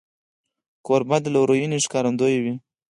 [0.85, 2.53] کوربه د لورینې ښکارندوی وي.